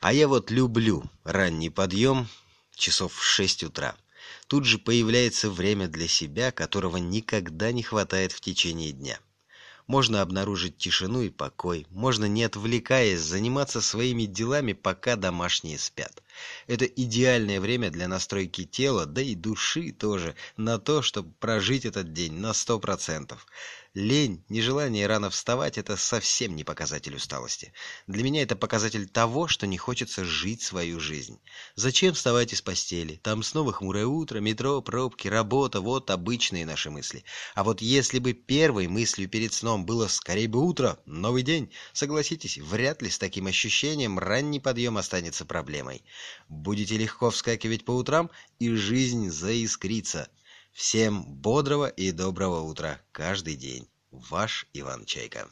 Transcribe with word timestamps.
А 0.00 0.14
я 0.14 0.28
вот 0.28 0.50
люблю 0.50 1.04
ранний 1.24 1.68
подъем 1.68 2.26
часов 2.74 3.12
в 3.12 3.22
шесть 3.22 3.62
утра. 3.62 3.94
Тут 4.46 4.64
же 4.64 4.78
появляется 4.78 5.50
время 5.50 5.88
для 5.88 6.08
себя, 6.08 6.52
которого 6.52 6.96
никогда 6.96 7.70
не 7.70 7.82
хватает 7.82 8.32
в 8.32 8.40
течение 8.40 8.92
дня. 8.92 9.20
Можно 9.86 10.22
обнаружить 10.22 10.78
тишину 10.78 11.20
и 11.20 11.28
покой, 11.28 11.86
можно, 11.90 12.24
не 12.24 12.44
отвлекаясь, 12.44 13.20
заниматься 13.20 13.82
своими 13.82 14.24
делами, 14.24 14.72
пока 14.72 15.16
домашние 15.16 15.78
спят. 15.78 16.22
Это 16.66 16.84
идеальное 16.84 17.60
время 17.60 17.90
для 17.90 18.08
настройки 18.08 18.64
тела, 18.64 19.06
да 19.06 19.22
и 19.22 19.34
души 19.34 19.92
тоже, 19.92 20.34
на 20.56 20.78
то, 20.78 21.02
чтобы 21.02 21.32
прожить 21.40 21.84
этот 21.84 22.12
день 22.12 22.34
на 22.34 22.52
сто 22.52 22.78
процентов. 22.78 23.46
Лень, 23.92 24.44
нежелание 24.48 25.08
рано 25.08 25.30
вставать– 25.30 25.76
это 25.78 25.96
совсем 25.96 26.54
не 26.54 26.62
показатель 26.62 27.16
усталости. 27.16 27.72
Для 28.06 28.22
меня 28.22 28.42
это 28.42 28.54
показатель 28.54 29.08
того, 29.08 29.48
что 29.48 29.66
не 29.66 29.78
хочется 29.78 30.24
жить 30.24 30.62
свою 30.62 31.00
жизнь. 31.00 31.40
Зачем 31.74 32.14
вставать 32.14 32.52
из 32.52 32.62
постели? 32.62 33.16
Там 33.16 33.42
снова 33.42 33.72
хмурое 33.72 34.06
утро, 34.06 34.38
метро, 34.38 34.80
пробки, 34.80 35.26
работа– 35.26 35.80
вот 35.80 36.10
обычные 36.10 36.64
наши 36.64 36.88
мысли. 36.88 37.24
А 37.56 37.64
вот 37.64 37.82
если 37.82 38.20
бы 38.20 38.32
первой 38.32 38.86
мыслью 38.86 39.28
перед 39.28 39.52
сном 39.52 39.84
было 39.84 40.06
«скорей 40.06 40.46
бы 40.46 40.64
утро, 40.64 41.00
новый 41.04 41.42
день», 41.42 41.72
согласитесь, 41.92 42.58
вряд 42.58 43.02
ли 43.02 43.10
с 43.10 43.18
таким 43.18 43.48
ощущением 43.48 44.20
ранний 44.20 44.60
подъем 44.60 44.98
останется 44.98 45.44
проблемой. 45.44 46.04
Будете 46.48 46.96
легко 46.96 47.30
вскакивать 47.30 47.84
по 47.84 47.92
утрам, 47.92 48.30
и 48.58 48.70
жизнь 48.74 49.30
заискрится. 49.30 50.28
Всем 50.72 51.24
бодрого 51.24 51.88
и 51.88 52.12
доброго 52.12 52.60
утра 52.60 53.00
каждый 53.12 53.56
день. 53.56 53.88
Ваш 54.10 54.66
Иван 54.72 55.04
Чайка. 55.04 55.48